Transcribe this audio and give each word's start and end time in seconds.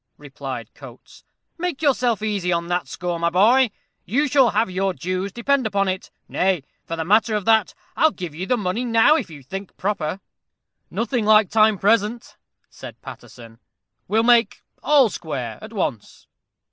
replied 0.17 0.73
Coates. 0.73 1.23
"Make 1.59 1.83
yourself 1.83 2.23
easy 2.23 2.51
on 2.51 2.69
that 2.69 2.87
score, 2.87 3.19
my 3.19 3.29
boy; 3.29 3.69
you 4.03 4.27
shall 4.27 4.49
have 4.49 4.67
your 4.67 4.93
dues, 4.95 5.31
depend 5.31 5.67
upon 5.67 5.87
it. 5.87 6.09
Nay, 6.27 6.63
for 6.87 6.95
the 6.95 7.05
matter 7.05 7.35
of 7.35 7.45
that, 7.45 7.75
I'll 7.95 8.09
give 8.09 8.33
you 8.33 8.47
the 8.47 8.57
money 8.57 8.83
now, 8.83 9.15
if 9.15 9.29
you 9.29 9.43
think 9.43 9.77
proper." 9.77 10.19
"Nothing 10.89 11.23
like 11.23 11.51
time 11.51 11.77
present," 11.77 12.35
said 12.67 12.99
Paterson. 13.03 13.59
"We'll 14.07 14.23
make 14.23 14.63
all 14.81 15.09
square 15.11 15.59
at 15.61 15.71
once." 15.71 16.25